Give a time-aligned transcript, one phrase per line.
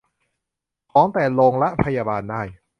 [0.91, 1.53] ของแต่ละโรง
[1.83, 2.41] พยาบาลได้